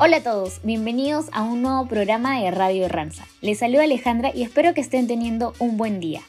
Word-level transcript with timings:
Hola 0.00 0.18
a 0.18 0.22
todos, 0.22 0.60
bienvenidos 0.62 1.26
a 1.32 1.42
un 1.42 1.60
nuevo 1.62 1.88
programa 1.88 2.40
de 2.40 2.52
Radio 2.52 2.86
Ranza. 2.86 3.26
Les 3.40 3.58
saluda 3.58 3.82
Alejandra 3.82 4.30
y 4.32 4.44
espero 4.44 4.72
que 4.72 4.80
estén 4.80 5.08
teniendo 5.08 5.54
un 5.58 5.76
buen 5.76 5.98
día. 5.98 6.20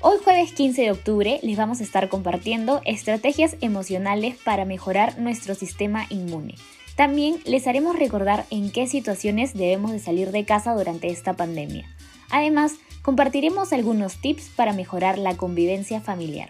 Hoy 0.00 0.18
jueves 0.22 0.52
15 0.52 0.82
de 0.82 0.90
octubre 0.92 1.40
les 1.42 1.56
vamos 1.56 1.80
a 1.80 1.82
estar 1.82 2.08
compartiendo 2.08 2.82
estrategias 2.84 3.56
emocionales 3.60 4.36
para 4.44 4.64
mejorar 4.64 5.18
nuestro 5.18 5.56
sistema 5.56 6.06
inmune. 6.08 6.54
También 6.94 7.40
les 7.44 7.66
haremos 7.66 7.98
recordar 7.98 8.44
en 8.50 8.70
qué 8.70 8.86
situaciones 8.86 9.54
debemos 9.54 9.90
de 9.90 9.98
salir 9.98 10.30
de 10.30 10.44
casa 10.44 10.72
durante 10.74 11.08
esta 11.08 11.32
pandemia. 11.32 11.84
Además, 12.30 12.74
compartiremos 13.02 13.72
algunos 13.72 14.20
tips 14.20 14.50
para 14.54 14.72
mejorar 14.72 15.18
la 15.18 15.36
convivencia 15.36 16.00
familiar. 16.00 16.48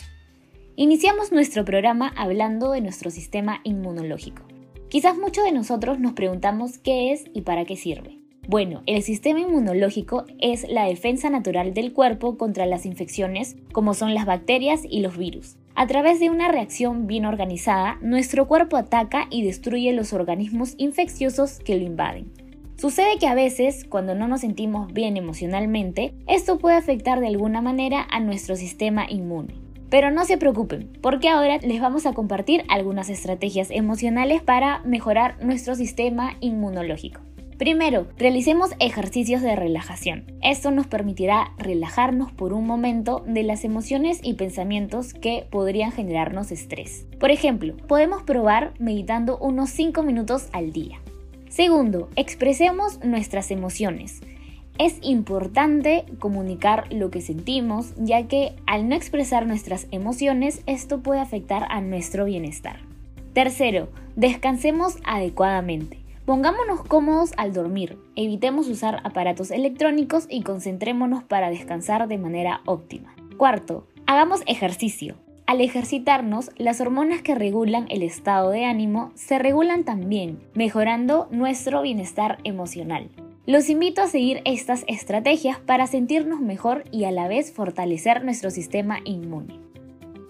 Iniciamos 0.77 1.33
nuestro 1.33 1.65
programa 1.65 2.13
hablando 2.19 2.73
de 2.73 2.83
nuestro 2.83 3.11
sistema 3.11 3.61
inmunológico. 3.65 4.43
Quizás 4.89 5.19
muchos 5.19 5.45
de 5.45 5.53
nosotros 5.53 5.99
nos 5.99 6.13
preguntamos 6.13 6.79
qué 6.79 7.13
es 7.13 7.25
y 7.35 7.43
para 7.43 7.65
qué 7.65 7.77
sirve. 7.77 8.21
Bueno, 8.49 8.83
el 8.87 9.03
sistema 9.03 9.41
inmunológico 9.41 10.25
es 10.39 10.69
la 10.69 10.85
defensa 10.85 11.29
natural 11.29 11.75
del 11.75 11.93
cuerpo 11.93 12.39
contra 12.39 12.67
las 12.67 12.87
infecciones 12.87 13.57
como 13.73 13.95
son 13.95 14.15
las 14.15 14.27
bacterias 14.27 14.83
y 14.89 15.01
los 15.01 15.19
virus. 15.19 15.57
A 15.75 15.89
través 15.89 16.21
de 16.21 16.31
una 16.31 16.53
reacción 16.53 17.09
bien 17.09 17.27
organizada, 17.27 17.99
nuestro 18.01 18.47
cuerpo 18.47 18.77
ataca 18.77 19.27
y 19.29 19.43
destruye 19.43 19.93
los 19.93 20.13
organismos 20.13 20.75
infecciosos 20.79 21.59
que 21.59 21.77
lo 21.77 21.85
invaden. 21.85 22.31
Sucede 22.77 23.19
que 23.19 23.27
a 23.27 23.35
veces, 23.35 23.85
cuando 23.85 24.15
no 24.15 24.29
nos 24.29 24.43
sentimos 24.43 24.93
bien 24.93 25.17
emocionalmente, 25.17 26.15
esto 26.29 26.59
puede 26.59 26.77
afectar 26.77 27.19
de 27.19 27.27
alguna 27.27 27.61
manera 27.61 28.07
a 28.11 28.21
nuestro 28.21 28.55
sistema 28.55 29.11
inmune. 29.11 29.66
Pero 29.91 30.11
no 30.11 30.25
se 30.25 30.39
preocupen, 30.39 30.91
porque 31.01 31.29
ahora 31.29 31.59
les 31.59 31.81
vamos 31.81 32.07
a 32.07 32.13
compartir 32.13 32.65
algunas 32.69 33.09
estrategias 33.09 33.71
emocionales 33.71 34.43
para 34.43 34.81
mejorar 34.81 35.37
nuestro 35.45 35.75
sistema 35.75 36.37
inmunológico. 36.41 37.21
Primero, 37.59 38.07
realicemos 38.19 38.73
ejercicios 38.81 39.41
de 39.41 39.57
relajación. 39.57 40.27
Esto 40.43 40.71
nos 40.71 40.87
permitirá 40.87 41.53
relajarnos 41.57 42.31
por 42.31 42.53
un 42.53 42.67
momento 42.67 43.25
de 43.27 43.45
las 43.45 43.65
emociones 43.65 44.21
y 44.23 44.35
pensamientos 44.35 45.15
que 45.15 45.47
podrían 45.51 45.91
generarnos 45.91 46.53
estrés. 46.53 47.07
Por 47.19 47.31
ejemplo, 47.31 47.75
podemos 47.89 48.23
probar 48.25 48.75
meditando 48.79 49.39
unos 49.39 49.71
5 49.71 50.03
minutos 50.03 50.49
al 50.53 50.73
día. 50.73 51.01
Segundo, 51.49 52.11
expresemos 52.17 53.03
nuestras 53.03 53.51
emociones. 53.51 54.21
Es 54.79 54.99
importante 55.01 56.05
comunicar 56.19 56.93
lo 56.93 57.11
que 57.11 57.23
sentimos, 57.23 57.95
ya 57.97 58.29
que 58.29 58.55
al 58.67 58.89
no 58.89 58.95
expresar 58.95 59.47
nuestras 59.47 59.87
emociones, 59.91 60.63
esto 60.67 61.01
puede 61.01 61.21
afectar 61.21 61.67
a 61.71 61.81
nuestro 61.81 62.27
bienestar. 62.27 62.81
Tercero, 63.33 63.89
descansemos 64.17 64.97
adecuadamente. 65.05 65.99
Pongámonos 66.27 66.83
cómodos 66.83 67.33
al 67.37 67.53
dormir, 67.55 67.97
evitemos 68.17 68.69
usar 68.69 69.01
aparatos 69.05 69.51
electrónicos 69.51 70.27
y 70.29 70.43
concentrémonos 70.43 71.23
para 71.23 71.51
descansar 71.51 72.07
de 72.09 72.19
manera 72.19 72.61
óptima. 72.67 73.15
Cuarto, 73.39 73.87
hagamos 74.07 74.43
ejercicio. 74.47 75.15
Al 75.47 75.61
ejercitarnos, 75.61 76.51
las 76.57 76.81
hormonas 76.81 77.23
que 77.23 77.37
regulan 77.37 77.87
el 77.89 78.03
estado 78.03 78.51
de 78.51 78.65
ánimo 78.65 79.13
se 79.15 79.39
regulan 79.39 79.85
también, 79.85 80.41
mejorando 80.55 81.29
nuestro 81.31 81.81
bienestar 81.83 82.39
emocional. 82.43 83.09
Los 83.47 83.71
invito 83.71 84.03
a 84.03 84.09
seguir 84.09 84.43
estas 84.45 84.83
estrategias 84.89 85.61
para 85.61 85.87
sentirnos 85.87 86.41
mejor 86.41 86.83
y 86.91 87.05
a 87.05 87.13
la 87.13 87.29
vez 87.29 87.53
fortalecer 87.53 88.25
nuestro 88.25 88.51
sistema 88.51 88.99
inmune. 89.05 89.61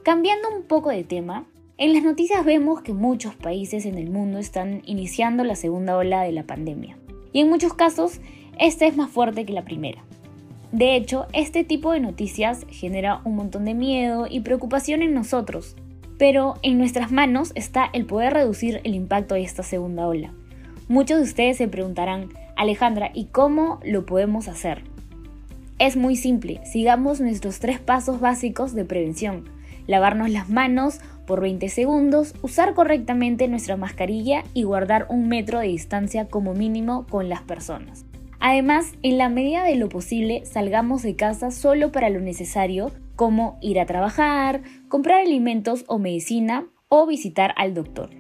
Cambiando 0.03 0.51
un 0.55 0.65
poco 0.65 0.91
de 0.91 1.03
tema, 1.03 1.47
en 1.79 1.95
las 1.95 2.03
noticias 2.03 2.45
vemos 2.45 2.83
que 2.83 2.93
muchos 2.93 3.35
países 3.35 3.87
en 3.87 3.97
el 3.97 4.11
mundo 4.11 4.39
están 4.39 4.83
iniciando 4.85 5.45
la 5.45 5.57
segunda 5.57 5.97
ola 5.97 6.25
de 6.25 6.33
la 6.33 6.43
pandemia. 6.43 6.99
Y 7.33 7.41
en 7.41 7.49
muchos 7.49 7.73
casos, 7.73 8.21
esta 8.59 8.85
es 8.85 8.99
más 8.99 9.11
fuerte 9.11 9.47
que 9.47 9.55
la 9.55 9.65
primera. 9.65 10.05
De 10.71 10.95
hecho, 10.95 11.25
este 11.33 11.65
tipo 11.65 11.93
de 11.93 12.01
noticias 12.01 12.67
genera 12.69 13.23
un 13.25 13.35
montón 13.37 13.65
de 13.65 13.73
miedo 13.73 14.27
y 14.29 14.41
preocupación 14.41 15.01
en 15.01 15.15
nosotros, 15.15 15.75
pero 16.19 16.57
en 16.61 16.77
nuestras 16.77 17.11
manos 17.13 17.53
está 17.55 17.89
el 17.95 18.05
poder 18.05 18.35
reducir 18.35 18.83
el 18.85 18.95
impacto 18.95 19.37
de 19.37 19.43
esta 19.43 19.63
segunda 19.63 20.07
ola. 20.07 20.35
Muchos 20.89 21.17
de 21.17 21.25
ustedes 21.25 21.57
se 21.57 21.67
preguntarán, 21.67 22.29
Alejandra, 22.57 23.11
¿y 23.15 23.27
cómo 23.27 23.81
lo 23.85 24.07
podemos 24.07 24.49
hacer? 24.49 24.83
Es 25.79 25.97
muy 25.97 26.17
simple, 26.17 26.61
sigamos 26.65 27.21
nuestros 27.21 27.59
tres 27.59 27.79
pasos 27.79 28.19
básicos 28.19 28.75
de 28.75 28.87
prevención. 28.87 29.45
Lavarnos 29.87 30.31
las 30.31 30.49
manos 30.49 31.01
por 31.27 31.43
20 31.43 31.69
segundos, 31.69 32.35
usar 32.41 32.73
correctamente 32.73 33.47
nuestra 33.47 33.77
mascarilla 33.77 34.43
y 34.55 34.63
guardar 34.63 35.07
un 35.11 35.29
metro 35.29 35.59
de 35.59 35.67
distancia 35.67 36.29
como 36.29 36.55
mínimo 36.55 37.07
con 37.11 37.29
las 37.29 37.43
personas. 37.43 38.07
Además, 38.41 38.93
en 39.03 39.19
la 39.19 39.29
medida 39.29 39.65
de 39.65 39.77
lo 39.77 39.91
posible, 39.91 40.47
salgamos 40.47 41.03
de 41.03 41.15
casa 41.15 41.51
solo 41.51 41.93
para 41.93 42.09
lo 42.09 42.21
necesario, 42.21 42.91
como 43.17 43.59
ir 43.61 43.81
a 43.81 43.87
trabajar, 43.87 44.63
comprar 44.89 45.21
alimentos 45.21 45.85
o 45.89 45.99
medicina 45.99 46.67
o 46.89 47.07
visitar 47.07 47.53
al 47.57 47.75
doctor. 47.75 48.11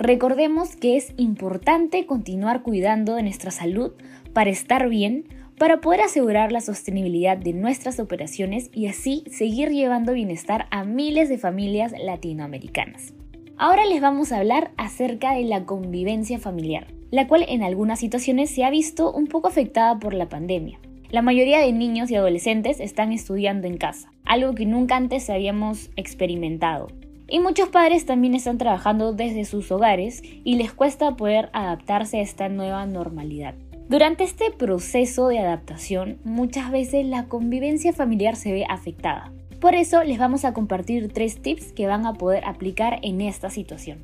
Recordemos 0.00 0.76
que 0.76 0.96
es 0.96 1.12
importante 1.18 2.06
continuar 2.06 2.62
cuidando 2.62 3.16
de 3.16 3.22
nuestra 3.22 3.50
salud 3.50 3.92
para 4.32 4.48
estar 4.48 4.88
bien, 4.88 5.26
para 5.58 5.82
poder 5.82 6.00
asegurar 6.00 6.52
la 6.52 6.62
sostenibilidad 6.62 7.36
de 7.36 7.52
nuestras 7.52 8.00
operaciones 8.00 8.70
y 8.72 8.86
así 8.86 9.24
seguir 9.30 9.68
llevando 9.68 10.14
bienestar 10.14 10.68
a 10.70 10.84
miles 10.84 11.28
de 11.28 11.36
familias 11.36 11.92
latinoamericanas. 12.02 13.12
Ahora 13.58 13.84
les 13.84 14.00
vamos 14.00 14.32
a 14.32 14.38
hablar 14.38 14.70
acerca 14.78 15.34
de 15.34 15.44
la 15.44 15.66
convivencia 15.66 16.38
familiar, 16.38 16.86
la 17.10 17.28
cual 17.28 17.44
en 17.46 17.62
algunas 17.62 18.00
situaciones 18.00 18.48
se 18.48 18.64
ha 18.64 18.70
visto 18.70 19.12
un 19.12 19.26
poco 19.26 19.48
afectada 19.48 19.98
por 19.98 20.14
la 20.14 20.30
pandemia. 20.30 20.78
La 21.10 21.20
mayoría 21.20 21.58
de 21.58 21.74
niños 21.74 22.10
y 22.10 22.14
adolescentes 22.14 22.80
están 22.80 23.12
estudiando 23.12 23.66
en 23.66 23.76
casa, 23.76 24.10
algo 24.24 24.54
que 24.54 24.64
nunca 24.64 24.96
antes 24.96 25.28
habíamos 25.28 25.90
experimentado. 25.96 26.88
Y 27.32 27.38
muchos 27.38 27.68
padres 27.68 28.06
también 28.06 28.34
están 28.34 28.58
trabajando 28.58 29.12
desde 29.12 29.44
sus 29.44 29.70
hogares 29.70 30.20
y 30.42 30.56
les 30.56 30.72
cuesta 30.72 31.14
poder 31.14 31.48
adaptarse 31.52 32.18
a 32.18 32.22
esta 32.22 32.48
nueva 32.48 32.84
normalidad. 32.86 33.54
Durante 33.88 34.24
este 34.24 34.50
proceso 34.50 35.28
de 35.28 35.38
adaptación, 35.38 36.18
muchas 36.24 36.72
veces 36.72 37.06
la 37.06 37.26
convivencia 37.26 37.92
familiar 37.92 38.34
se 38.34 38.52
ve 38.52 38.64
afectada. 38.68 39.32
Por 39.60 39.76
eso 39.76 40.02
les 40.02 40.18
vamos 40.18 40.44
a 40.44 40.52
compartir 40.52 41.12
tres 41.12 41.40
tips 41.40 41.72
que 41.72 41.86
van 41.86 42.04
a 42.04 42.14
poder 42.14 42.44
aplicar 42.44 42.98
en 43.02 43.20
esta 43.20 43.48
situación. 43.48 43.98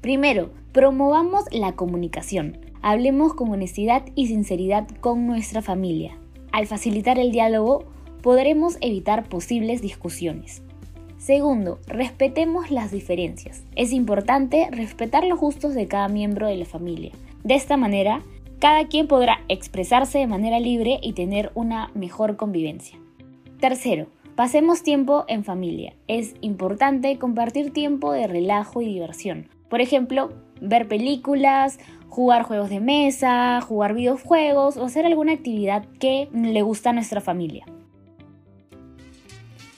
Primero, 0.00 0.50
promovamos 0.72 1.44
la 1.52 1.72
comunicación. 1.72 2.58
Hablemos 2.82 3.34
con 3.34 3.50
honestidad 3.50 4.02
y 4.16 4.26
sinceridad 4.26 4.88
con 5.00 5.28
nuestra 5.28 5.62
familia. 5.62 6.18
Al 6.50 6.66
facilitar 6.66 7.20
el 7.20 7.30
diálogo, 7.30 7.84
podremos 8.22 8.76
evitar 8.80 9.28
posibles 9.28 9.82
discusiones. 9.82 10.62
Segundo, 11.22 11.78
respetemos 11.86 12.72
las 12.72 12.90
diferencias. 12.90 13.62
Es 13.76 13.92
importante 13.92 14.66
respetar 14.72 15.22
los 15.22 15.38
gustos 15.38 15.72
de 15.72 15.86
cada 15.86 16.08
miembro 16.08 16.48
de 16.48 16.56
la 16.56 16.64
familia. 16.64 17.12
De 17.44 17.54
esta 17.54 17.76
manera, 17.76 18.22
cada 18.58 18.88
quien 18.88 19.06
podrá 19.06 19.38
expresarse 19.46 20.18
de 20.18 20.26
manera 20.26 20.58
libre 20.58 20.98
y 21.00 21.12
tener 21.12 21.52
una 21.54 21.92
mejor 21.94 22.34
convivencia. 22.34 22.98
Tercero, 23.60 24.08
pasemos 24.34 24.82
tiempo 24.82 25.24
en 25.28 25.44
familia. 25.44 25.94
Es 26.08 26.34
importante 26.40 27.16
compartir 27.20 27.72
tiempo 27.72 28.10
de 28.10 28.26
relajo 28.26 28.82
y 28.82 28.86
diversión. 28.86 29.48
Por 29.68 29.80
ejemplo, 29.80 30.32
ver 30.60 30.88
películas, 30.88 31.78
jugar 32.08 32.42
juegos 32.42 32.68
de 32.68 32.80
mesa, 32.80 33.60
jugar 33.60 33.94
videojuegos 33.94 34.76
o 34.76 34.86
hacer 34.86 35.06
alguna 35.06 35.34
actividad 35.34 35.84
que 36.00 36.28
le 36.32 36.62
gusta 36.62 36.90
a 36.90 36.94
nuestra 36.94 37.20
familia. 37.20 37.64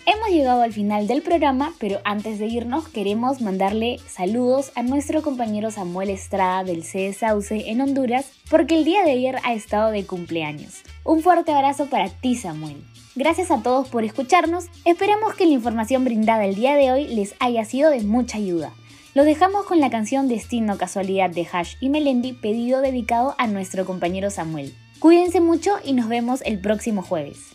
Hemos 0.06 0.28
llegado 0.28 0.60
al 0.60 0.72
final 0.75 1.06
del 1.06 1.22
programa, 1.22 1.72
pero 1.78 2.00
antes 2.04 2.38
de 2.38 2.44
irnos 2.44 2.88
queremos 2.88 3.41
mandarle 3.41 3.98
saludos 4.06 4.70
a 4.75 4.82
nuestro 4.82 5.23
compañero 5.23 5.70
Samuel 5.70 6.11
Estrada 6.11 6.62
del 6.62 6.84
C 6.84 7.11
Sauce 7.14 7.70
en 7.70 7.81
Honduras, 7.81 8.31
porque 8.50 8.76
el 8.76 8.84
día 8.84 9.02
de 9.02 9.12
ayer 9.12 9.37
ha 9.44 9.55
estado 9.55 9.90
de 9.90 10.05
cumpleaños. 10.05 10.82
Un 11.05 11.23
fuerte 11.23 11.52
abrazo 11.52 11.87
para 11.87 12.11
ti, 12.11 12.37
Samuel. 12.37 12.84
Gracias 13.14 13.50
a 13.50 13.62
todos 13.62 13.88
por 13.88 14.05
escucharnos. 14.05 14.67
Esperamos 14.84 15.34
que 15.37 15.46
la 15.46 15.52
información 15.52 16.05
brindada 16.05 16.44
el 16.44 16.55
día 16.55 16.75
de 16.75 16.93
hoy 16.93 17.08
les 17.08 17.34
haya 17.38 17.64
sido 17.64 17.88
de 17.88 18.02
mucha 18.02 18.37
ayuda. 18.37 18.75
Lo 19.14 19.25
dejamos 19.25 19.64
con 19.64 19.81
la 19.81 19.88
canción 19.88 20.29
Destino 20.29 20.76
Casualidad 20.76 21.31
de 21.31 21.49
Hash 21.50 21.76
y 21.81 21.88
Melendi, 21.88 22.34
pedido 22.34 22.82
dedicado 22.82 23.34
a 23.38 23.46
nuestro 23.46 23.87
compañero 23.87 24.31
Samuel. 24.31 24.75
Cuídense 24.99 25.40
mucho 25.40 25.76
y 25.82 25.94
nos 25.94 26.08
vemos 26.08 26.43
el 26.44 26.61
próximo 26.61 27.00
jueves. 27.00 27.55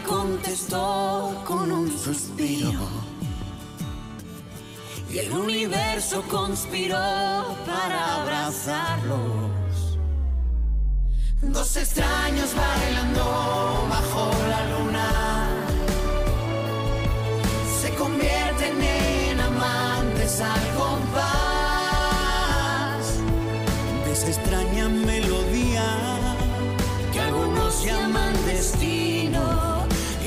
Contestó 0.00 1.42
con 1.46 1.70
un 1.70 1.90
suspiro. 1.98 2.88
Y 5.10 5.18
el 5.18 5.32
universo 5.32 6.22
conspiró 6.30 6.96
para 7.66 8.22
abrazarlos. 8.22 9.98
Dos 11.42 11.76
extraños 11.76 12.54
bailando 12.54 13.86
bajo 13.90 14.30
la 14.48 14.70
luna. 14.70 14.91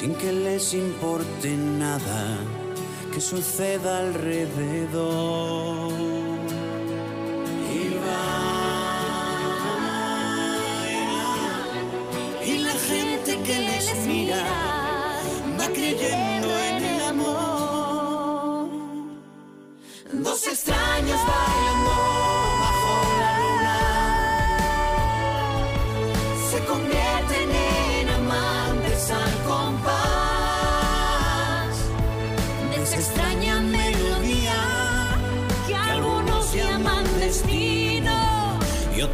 Sin 0.00 0.14
que 0.14 0.32
les 0.32 0.72
importe 0.72 1.50
nada 1.58 2.38
que 3.12 3.20
suceda 3.20 3.98
alrededor. 3.98 5.92
Y 7.76 7.80
bailan 8.04 8.30
y 12.50 12.52
la 12.66 12.76
gente 12.90 13.30
que 13.46 13.56
les 13.68 14.06
mira 14.06 14.42
va 15.58 15.66
creyendo 15.68 16.39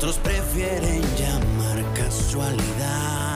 otros 0.06 0.18
prefieren 0.18 1.02
llamar 1.18 1.82
casualidad. 1.94 3.35